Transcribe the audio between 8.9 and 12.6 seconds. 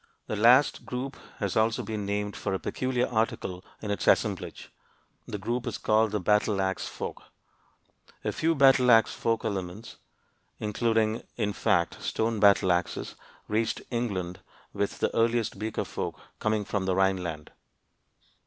folk elements, including, in fact, stone